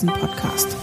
[0.00, 0.76] Devisen-Podcast.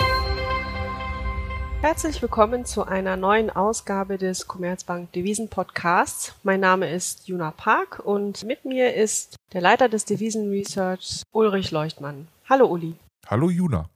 [1.81, 6.36] Herzlich willkommen zu einer neuen Ausgabe des Commerzbank Devisen Podcasts.
[6.43, 11.71] Mein Name ist Juna Park und mit mir ist der Leiter des Devisen Research Ulrich
[11.71, 12.27] Leuchtmann.
[12.47, 12.93] Hallo Uli.
[13.25, 13.89] Hallo Juna.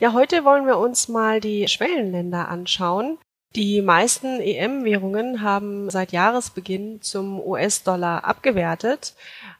[0.00, 3.18] Ja, heute wollen wir uns mal die Schwellenländer anschauen.
[3.56, 9.14] Die meisten EM-Währungen haben seit Jahresbeginn zum US-Dollar abgewertet,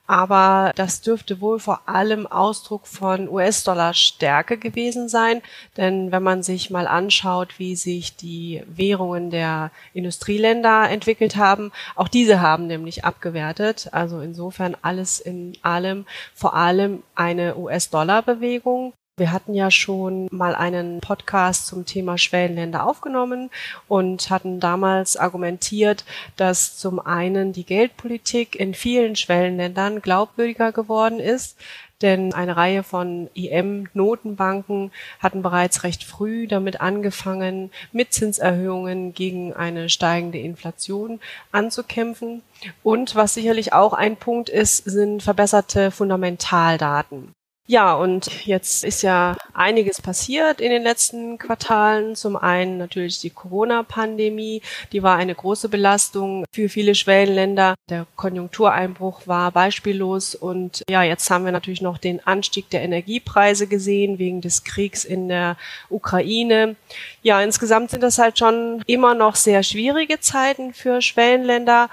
[0.08, 5.42] aber das dürfte wohl vor allem Ausdruck von US-Dollar-Stärke gewesen sein,
[5.76, 12.08] denn wenn man sich mal anschaut, wie sich die Währungen der Industrieländer entwickelt haben, auch
[12.08, 13.90] diese haben nämlich abgewertet.
[13.92, 18.92] Also insofern alles in allem vor allem eine US-Dollar-Bewegung.
[19.16, 23.48] Wir hatten ja schon mal einen Podcast zum Thema Schwellenländer aufgenommen
[23.86, 26.04] und hatten damals argumentiert,
[26.36, 31.56] dass zum einen die Geldpolitik in vielen Schwellenländern glaubwürdiger geworden ist,
[32.02, 34.90] denn eine Reihe von EM-Notenbanken
[35.20, 41.20] hatten bereits recht früh damit angefangen, mit Zinserhöhungen gegen eine steigende Inflation
[41.52, 42.42] anzukämpfen.
[42.82, 47.32] Und was sicherlich auch ein Punkt ist, sind verbesserte Fundamentaldaten.
[47.66, 52.14] Ja, und jetzt ist ja einiges passiert in den letzten Quartalen.
[52.14, 54.60] Zum einen natürlich die Corona-Pandemie,
[54.92, 57.74] die war eine große Belastung für viele Schwellenländer.
[57.88, 63.66] Der Konjunktureinbruch war beispiellos und ja, jetzt haben wir natürlich noch den Anstieg der Energiepreise
[63.66, 65.56] gesehen wegen des Kriegs in der
[65.88, 66.76] Ukraine.
[67.22, 71.88] Ja, insgesamt sind das halt schon immer noch sehr schwierige Zeiten für Schwellenländer.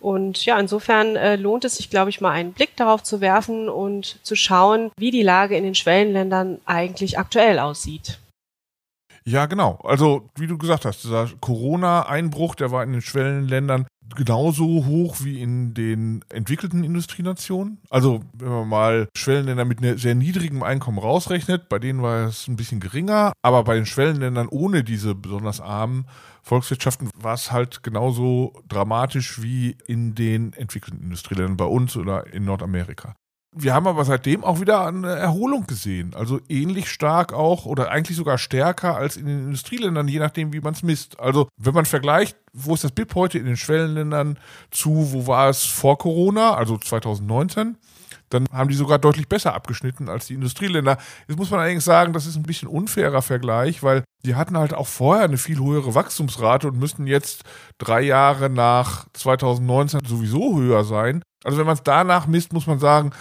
[0.00, 3.68] Und ja, insofern äh, lohnt es sich, glaube ich, mal einen Blick darauf zu werfen
[3.68, 8.18] und zu schauen, wie die Lage in den Schwellenländern eigentlich aktuell aussieht.
[9.30, 9.78] Ja, genau.
[9.84, 15.40] Also, wie du gesagt hast, dieser Corona-Einbruch, der war in den Schwellenländern genauso hoch wie
[15.40, 17.78] in den entwickelten Industrienationen.
[17.90, 22.48] Also, wenn man mal Schwellenländer mit einem sehr niedrigem Einkommen rausrechnet, bei denen war es
[22.48, 26.06] ein bisschen geringer, aber bei den Schwellenländern ohne diese besonders armen
[26.42, 32.44] Volkswirtschaften war es halt genauso dramatisch wie in den entwickelten Industrieländern bei uns oder in
[32.44, 33.14] Nordamerika.
[33.52, 36.14] Wir haben aber seitdem auch wieder eine Erholung gesehen.
[36.14, 40.60] Also ähnlich stark auch oder eigentlich sogar stärker als in den Industrieländern, je nachdem, wie
[40.60, 41.18] man es misst.
[41.18, 44.38] Also wenn man vergleicht, wo ist das BIP heute in den Schwellenländern
[44.70, 47.76] zu, wo war es vor Corona, also 2019,
[48.28, 50.98] dann haben die sogar deutlich besser abgeschnitten als die Industrieländer.
[51.26, 54.72] Jetzt muss man allerdings sagen, das ist ein bisschen unfairer Vergleich, weil die hatten halt
[54.72, 57.42] auch vorher eine viel höhere Wachstumsrate und müssten jetzt
[57.78, 61.22] drei Jahre nach 2019 sowieso höher sein.
[61.44, 63.12] Also wenn man es danach misst, muss man sagen,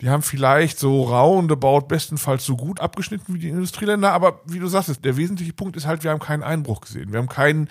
[0.00, 4.66] die haben vielleicht so roundabout bestenfalls so gut abgeschnitten wie die Industrieländer, aber wie du
[4.66, 7.12] sagst, der wesentliche Punkt ist halt, wir haben keinen Einbruch gesehen.
[7.12, 7.68] Wir haben keinen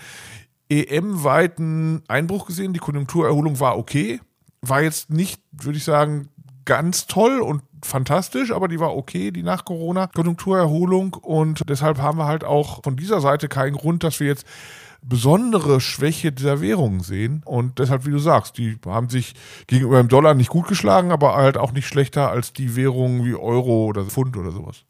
[0.69, 2.73] EM-weiten Einbruch gesehen.
[2.73, 4.21] Die Konjunkturerholung war okay.
[4.61, 6.29] War jetzt nicht, würde ich sagen,
[6.65, 11.15] ganz toll und fantastisch, aber die war okay, die nach Corona-Konjunkturerholung.
[11.15, 14.45] Und deshalb haben wir halt auch von dieser Seite keinen Grund, dass wir jetzt
[15.01, 17.41] besondere Schwäche dieser Währungen sehen.
[17.45, 19.33] Und deshalb, wie du sagst, die haben sich
[19.67, 23.35] gegenüber dem Dollar nicht gut geschlagen, aber halt auch nicht schlechter als die Währungen wie
[23.35, 24.85] Euro oder Pfund oder sowas.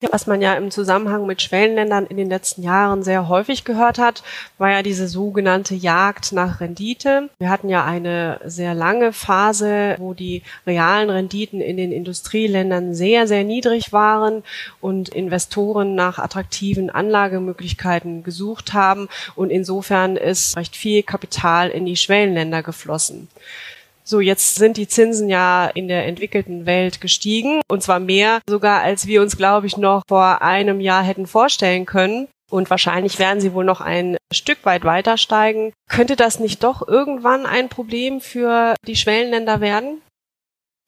[0.00, 4.22] Was man ja im Zusammenhang mit Schwellenländern in den letzten Jahren sehr häufig gehört hat,
[4.56, 7.30] war ja diese sogenannte Jagd nach Rendite.
[7.40, 13.26] Wir hatten ja eine sehr lange Phase, wo die realen Renditen in den Industrieländern sehr,
[13.26, 14.44] sehr niedrig waren
[14.80, 19.08] und Investoren nach attraktiven Anlagemöglichkeiten gesucht haben.
[19.34, 23.26] Und insofern ist recht viel Kapital in die Schwellenländer geflossen.
[24.08, 28.80] So, jetzt sind die Zinsen ja in der entwickelten Welt gestiegen und zwar mehr sogar,
[28.80, 32.26] als wir uns, glaube ich, noch vor einem Jahr hätten vorstellen können.
[32.50, 35.74] Und wahrscheinlich werden sie wohl noch ein Stück weit weiter steigen.
[35.90, 40.00] Könnte das nicht doch irgendwann ein Problem für die Schwellenländer werden?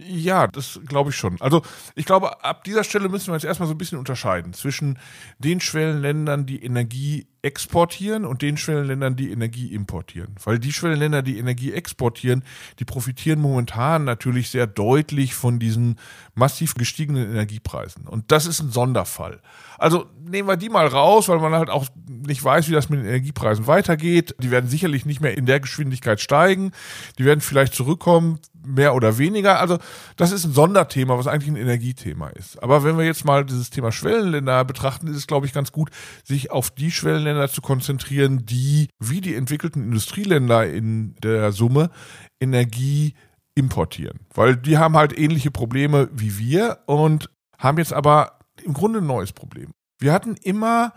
[0.02, 1.38] Ja, das glaube ich schon.
[1.42, 1.60] Also
[1.94, 4.98] ich glaube, ab dieser Stelle müssen wir jetzt erstmal so ein bisschen unterscheiden zwischen
[5.38, 10.34] den Schwellenländern, die Energie exportieren und den Schwellenländern, die Energie importieren.
[10.44, 12.44] Weil die Schwellenländer, die Energie exportieren,
[12.78, 15.96] die profitieren momentan natürlich sehr deutlich von diesen
[16.34, 18.06] massiv gestiegenen Energiepreisen.
[18.06, 19.40] Und das ist ein Sonderfall.
[19.78, 23.00] Also nehmen wir die mal raus, weil man halt auch nicht weiß, wie das mit
[23.00, 24.34] den Energiepreisen weitergeht.
[24.38, 26.72] Die werden sicherlich nicht mehr in der Geschwindigkeit steigen.
[27.18, 29.58] Die werden vielleicht zurückkommen, mehr oder weniger.
[29.60, 29.78] Also
[30.16, 32.62] das ist ein Sonderthema, was eigentlich ein Energiethema ist.
[32.62, 35.90] Aber wenn wir jetzt mal dieses Thema Schwellenländer betrachten, ist es, glaube ich, ganz gut,
[36.24, 41.90] sich auf die Schwellenländer Länder zu konzentrieren, die wie die entwickelten Industrieländer in der Summe
[42.40, 43.14] Energie
[43.54, 44.20] importieren.
[44.34, 49.06] Weil die haben halt ähnliche Probleme wie wir und haben jetzt aber im Grunde ein
[49.06, 49.72] neues Problem.
[49.98, 50.92] Wir hatten immer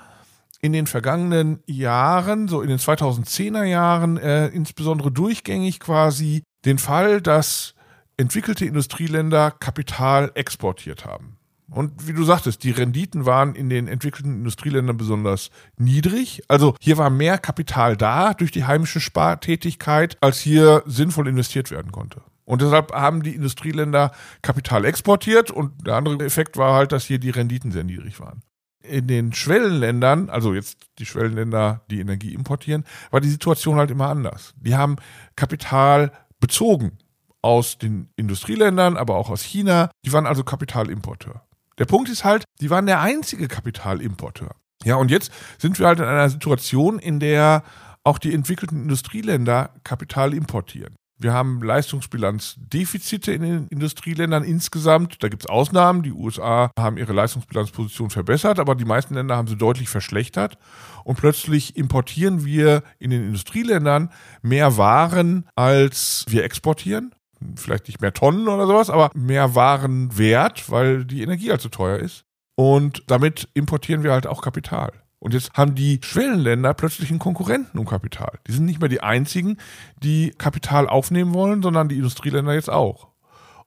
[0.62, 7.22] in den vergangenen Jahren, so in den 2010er Jahren, äh, insbesondere durchgängig quasi den Fall,
[7.22, 7.76] dass
[8.16, 11.38] entwickelte Industrieländer Kapital exportiert haben.
[11.70, 16.44] Und wie du sagtest, die Renditen waren in den entwickelten Industrieländern besonders niedrig.
[16.48, 21.92] Also hier war mehr Kapital da durch die heimische Spartätigkeit, als hier sinnvoll investiert werden
[21.92, 22.22] konnte.
[22.46, 24.12] Und deshalb haben die Industrieländer
[24.42, 28.42] Kapital exportiert und der andere Effekt war halt, dass hier die Renditen sehr niedrig waren.
[28.84, 34.10] In den Schwellenländern, also jetzt die Schwellenländer, die Energie importieren, war die Situation halt immer
[34.10, 34.54] anders.
[34.58, 34.98] Die haben
[35.38, 36.12] Kapital
[36.42, 36.98] bezogen
[37.42, 39.90] aus den Industrieländern, aber auch aus China.
[40.06, 41.42] Die waren also Kapitalimporteur.
[41.78, 44.56] Der Punkt ist halt, die waren der einzige Kapitalimporteur.
[44.84, 47.64] Ja, und jetzt sind wir halt in einer Situation, in der
[48.04, 50.96] auch die entwickelten Industrieländer Kapital importieren.
[51.18, 55.24] Wir haben Leistungsbilanzdefizite in den Industrieländern insgesamt.
[55.24, 56.04] Da gibt es Ausnahmen.
[56.04, 60.58] Die USA haben ihre Leistungsbilanzposition verbessert, aber die meisten Länder haben sie deutlich verschlechtert.
[61.06, 64.10] Und plötzlich importieren wir in den Industrieländern
[64.42, 67.14] mehr Waren, als wir exportieren
[67.56, 72.00] vielleicht nicht mehr Tonnen oder sowas, aber mehr Warenwert, weil die Energie halt so teuer
[72.00, 72.26] ist.
[72.56, 74.92] Und damit importieren wir halt auch Kapital.
[75.20, 78.40] Und jetzt haben die Schwellenländer plötzlich einen Konkurrenten um Kapital.
[78.46, 79.58] Die sind nicht mehr die einzigen,
[80.04, 83.08] die Kapital aufnehmen wollen, sondern die Industrieländer jetzt auch.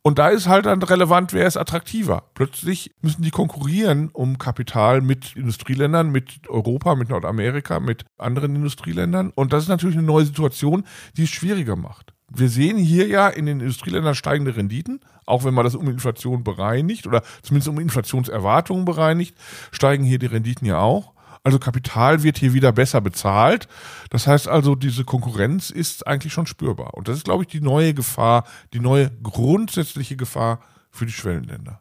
[0.02, 2.30] Und da ist halt dann relevant, wer ist attraktiver.
[2.34, 9.32] Plötzlich müssen die konkurrieren um Kapital mit Industrieländern, mit Europa, mit Nordamerika, mit anderen Industrieländern.
[9.34, 10.84] Und das ist natürlich eine neue Situation,
[11.16, 15.54] die es schwieriger macht wir sehen hier ja in den Industrieländern steigende Renditen, auch wenn
[15.54, 19.36] man das um Inflation bereinigt oder zumindest um Inflationserwartungen bereinigt,
[19.70, 21.12] steigen hier die Renditen ja auch.
[21.44, 23.68] Also Kapital wird hier wieder besser bezahlt.
[24.10, 26.94] Das heißt also, diese Konkurrenz ist eigentlich schon spürbar.
[26.94, 31.80] Und das ist, glaube ich, die neue Gefahr, die neue grundsätzliche Gefahr für die Schwellenländer.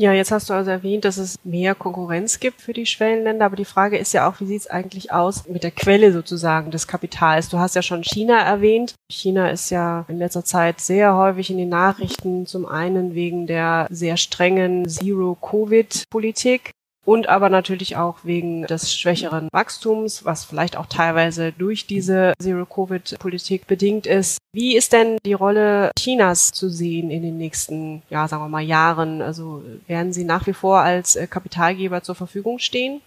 [0.00, 3.56] Ja, jetzt hast du also erwähnt, dass es mehr Konkurrenz gibt für die Schwellenländer, aber
[3.56, 6.86] die Frage ist ja auch, wie sieht es eigentlich aus mit der Quelle sozusagen des
[6.86, 7.48] Kapitals?
[7.48, 8.94] Du hast ja schon China erwähnt.
[9.10, 13.88] China ist ja in letzter Zeit sehr häufig in den Nachrichten, zum einen wegen der
[13.90, 16.70] sehr strengen Zero-Covid-Politik
[17.08, 23.66] und aber natürlich auch wegen des schwächeren Wachstums, was vielleicht auch teilweise durch diese Zero-Covid-Politik
[23.66, 24.36] bedingt ist.
[24.52, 28.60] Wie ist denn die Rolle Chinas zu sehen in den nächsten, ja, sagen wir mal,
[28.60, 29.22] Jahren?
[29.22, 33.00] Also werden sie nach wie vor als äh, Kapitalgeber zur Verfügung stehen?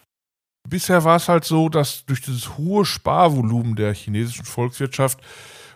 [0.68, 5.19] Bisher war es halt so, dass durch dieses hohe Sparvolumen der chinesischen Volkswirtschaft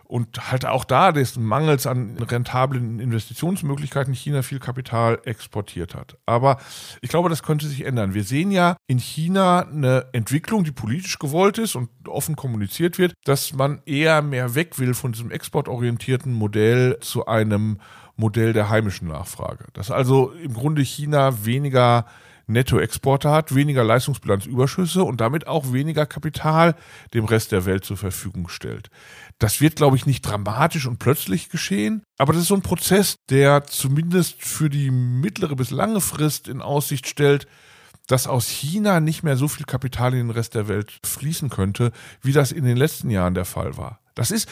[0.07, 6.18] und halt auch da des Mangels an rentablen Investitionsmöglichkeiten China viel Kapital exportiert hat.
[6.25, 6.57] Aber
[7.02, 8.13] ich glaube, das könnte sich ändern.
[8.13, 13.13] Wir sehen ja in China eine Entwicklung, die politisch gewollt ist und offen kommuniziert wird,
[13.25, 17.80] dass man eher mehr weg will von diesem exportorientierten Modell zu einem
[18.16, 19.66] Modell der heimischen Nachfrage.
[19.74, 22.06] Dass also im Grunde China weniger
[22.47, 26.75] Nettoexporte hat, weniger Leistungsbilanzüberschüsse und damit auch weniger Kapital
[27.13, 28.89] dem Rest der Welt zur Verfügung stellt.
[29.39, 33.18] Das wird, glaube ich, nicht dramatisch und plötzlich geschehen, aber das ist so ein Prozess,
[33.30, 37.47] der zumindest für die mittlere bis lange Frist in Aussicht stellt,
[38.07, 41.91] dass aus China nicht mehr so viel Kapital in den Rest der Welt fließen könnte,
[42.21, 44.00] wie das in den letzten Jahren der Fall war.
[44.15, 44.50] Das ist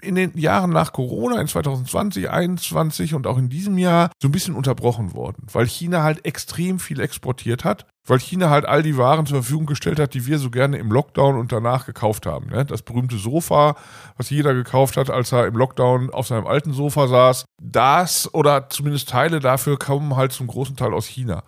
[0.00, 4.32] in den Jahren nach Corona, in 2020, 2021 und auch in diesem Jahr so ein
[4.32, 8.96] bisschen unterbrochen worden, weil China halt extrem viel exportiert hat, weil China halt all die
[8.96, 12.46] Waren zur Verfügung gestellt hat, die wir so gerne im Lockdown und danach gekauft haben.
[12.46, 12.64] Ne?
[12.64, 13.76] Das berühmte Sofa,
[14.16, 18.68] was jeder gekauft hat, als er im Lockdown auf seinem alten Sofa saß, das oder
[18.70, 21.42] zumindest Teile dafür kommen halt zum großen Teil aus China.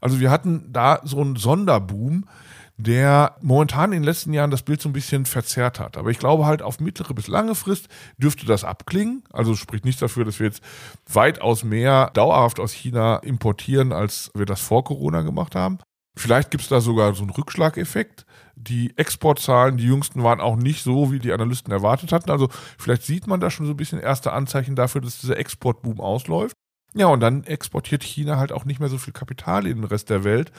[0.00, 2.24] Also wir hatten da so einen Sonderboom,
[2.78, 5.96] der momentan in den letzten Jahren das Bild so ein bisschen verzerrt hat.
[5.96, 9.24] Aber ich glaube halt auf mittlere bis lange Frist dürfte das abklingen.
[9.32, 10.62] Also spricht nichts dafür, dass wir jetzt
[11.12, 15.78] weitaus mehr dauerhaft aus China importieren, als wir das vor Corona gemacht haben.
[16.16, 18.26] Vielleicht gibt es da sogar so einen Rückschlageffekt.
[18.54, 22.30] Die Exportzahlen, die jüngsten, waren auch nicht so, wie die Analysten erwartet hatten.
[22.30, 26.00] Also vielleicht sieht man da schon so ein bisschen erste Anzeichen dafür, dass dieser Exportboom
[26.00, 26.56] ausläuft.
[26.94, 30.08] Ja, und dann exportiert China halt auch nicht mehr so viel Kapital in den Rest
[30.08, 30.50] der Welt.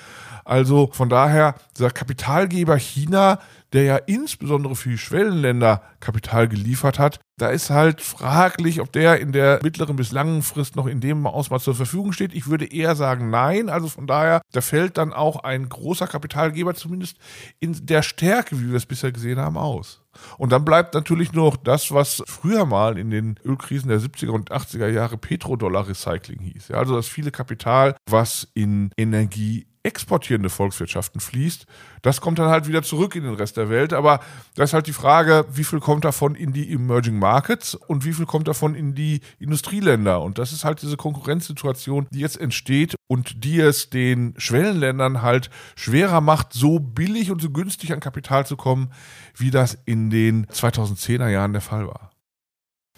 [0.45, 3.39] Also von daher, dieser Kapitalgeber China,
[3.73, 9.19] der ja insbesondere für die Schwellenländer Kapital geliefert hat, da ist halt fraglich, ob der
[9.19, 12.33] in der mittleren bis langen Frist noch in dem Ausmaß zur Verfügung steht.
[12.33, 13.67] Ich würde eher sagen nein.
[13.69, 17.17] Also von daher, da fällt dann auch ein großer Kapitalgeber zumindest
[17.59, 20.01] in der Stärke, wie wir es bisher gesehen haben, aus.
[20.37, 24.29] Und dann bleibt natürlich nur noch das, was früher mal in den Ölkrisen der 70er
[24.29, 26.69] und 80er Jahre Petrodollar-Recycling hieß.
[26.69, 31.65] Ja, also das viele Kapital, was in Energie exportierende Volkswirtschaften fließt,
[32.03, 33.91] das kommt dann halt wieder zurück in den Rest der Welt.
[33.91, 34.19] Aber
[34.55, 38.13] da ist halt die Frage, wie viel kommt davon in die Emerging Markets und wie
[38.13, 40.21] viel kommt davon in die Industrieländer?
[40.21, 45.49] Und das ist halt diese Konkurrenzsituation, die jetzt entsteht und die es den Schwellenländern halt
[45.75, 48.93] schwerer macht, so billig und so günstig an Kapital zu kommen,
[49.35, 52.11] wie das in den 2010er Jahren der Fall war.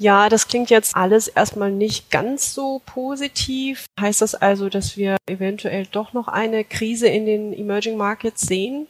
[0.01, 3.85] Ja, das klingt jetzt alles erstmal nicht ganz so positiv.
[3.99, 8.87] Heißt das also, dass wir eventuell doch noch eine Krise in den Emerging Markets sehen?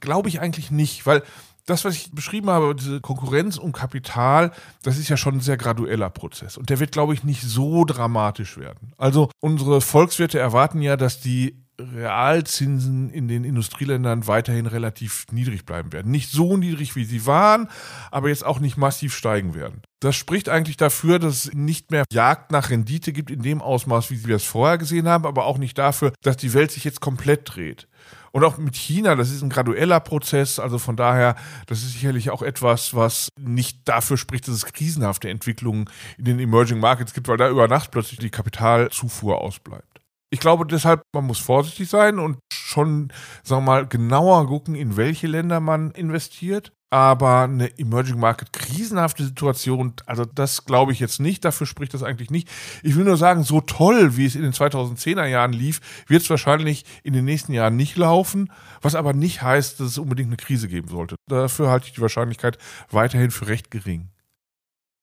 [0.00, 1.22] Glaube ich eigentlich nicht, weil
[1.66, 5.58] das, was ich beschrieben habe, diese Konkurrenz um Kapital, das ist ja schon ein sehr
[5.58, 6.56] gradueller Prozess.
[6.56, 8.94] Und der wird, glaube ich, nicht so dramatisch werden.
[8.96, 15.92] Also unsere Volkswirte erwarten ja, dass die Realzinsen in den Industrieländern weiterhin relativ niedrig bleiben
[15.92, 16.10] werden.
[16.10, 17.68] Nicht so niedrig, wie sie waren,
[18.10, 19.82] aber jetzt auch nicht massiv steigen werden.
[20.02, 24.10] Das spricht eigentlich dafür, dass es nicht mehr Jagd nach Rendite gibt in dem Ausmaß,
[24.10, 27.00] wie wir es vorher gesehen haben, aber auch nicht dafür, dass die Welt sich jetzt
[27.00, 27.86] komplett dreht.
[28.32, 30.58] Und auch mit China, das ist ein gradueller Prozess.
[30.58, 35.28] Also von daher, das ist sicherlich auch etwas, was nicht dafür spricht, dass es krisenhafte
[35.28, 40.00] Entwicklungen in den Emerging Markets gibt, weil da über Nacht plötzlich die Kapitalzufuhr ausbleibt.
[40.30, 43.12] Ich glaube deshalb, man muss vorsichtig sein und schon,
[43.44, 46.72] sagen wir mal, genauer gucken, in welche Länder man investiert.
[46.92, 52.02] Aber eine Emerging Market krisenhafte Situation, also das glaube ich jetzt nicht, dafür spricht das
[52.02, 52.50] eigentlich nicht.
[52.82, 56.28] Ich will nur sagen, so toll, wie es in den 2010er Jahren lief, wird es
[56.28, 60.36] wahrscheinlich in den nächsten Jahren nicht laufen, was aber nicht heißt, dass es unbedingt eine
[60.36, 61.16] Krise geben sollte.
[61.30, 62.58] Dafür halte ich die Wahrscheinlichkeit
[62.90, 64.11] weiterhin für recht gering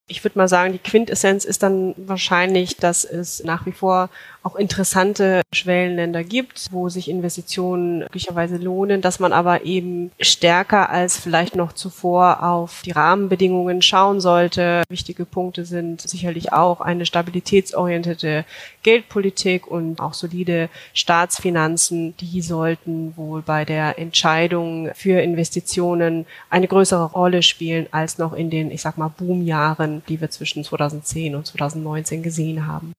[0.10, 4.10] ich würde mal sagen, die Quintessenz ist dann wahrscheinlich, dass es nach wie vor
[4.42, 11.18] auch interessante Schwellenländer gibt, wo sich Investitionen möglicherweise lohnen, dass man aber eben stärker als
[11.18, 14.84] vielleicht noch zuvor auf die Rahmenbedingungen schauen sollte.
[14.90, 18.46] Wichtige Punkte sind sicherlich auch eine stabilitätsorientierte
[18.82, 22.16] Geldpolitik und auch solide Staatsfinanzen.
[22.18, 28.50] Die sollten wohl bei der Entscheidung für Investitionen eine größere Rolle spielen als noch in
[28.50, 32.94] den, ich sag mal, Boomjahren, die wir zwischen 2010 und 2019 gesehen haben.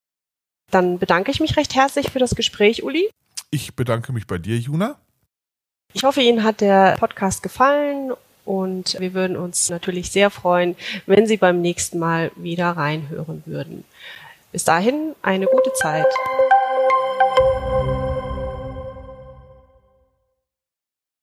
[0.71, 3.11] Dann bedanke ich mich recht herzlich für das Gespräch, Uli.
[3.50, 4.97] Ich bedanke mich bei dir, Juna.
[5.92, 8.12] Ich hoffe, Ihnen hat der Podcast gefallen
[8.45, 10.76] und wir würden uns natürlich sehr freuen,
[11.07, 13.85] wenn Sie beim nächsten Mal wieder reinhören würden.
[14.52, 16.07] Bis dahin eine gute Zeit.